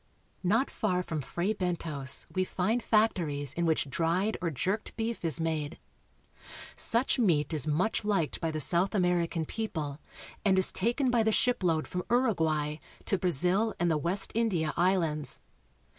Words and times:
Not 0.41 0.71
far 0.71 1.03
from 1.03 1.21
Fray 1.21 1.53
Bentos 1.53 2.25
we 2.33 2.43
find 2.43 2.81
factories 2.81 3.53
in 3.53 3.67
which 3.67 3.87
dried 3.87 4.35
or 4.41 4.49
jerked 4.49 4.95
beef 4.97 5.23
is 5.23 5.39
made. 5.39 5.77
Such 6.75 7.19
meat 7.19 7.53
is 7.53 7.67
much 7.67 8.03
liked 8.03 8.41
by 8.41 8.49
the 8.49 8.59
South 8.59 8.95
American 8.95 9.45
people, 9.45 9.99
and 10.43 10.57
is 10.57 10.71
taken 10.71 11.11
by 11.11 11.21
the 11.21 11.31
ship 11.31 11.61
load 11.61 11.87
from 11.87 12.01
Uruguay 12.09 12.77
to 13.05 13.19
Brazil 13.19 13.75
and 13.79 13.91
the 13.91 13.97
West 13.99 14.31
India 14.33 14.73
Islands. 14.75 15.39